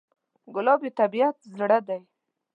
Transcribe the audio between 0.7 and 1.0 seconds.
د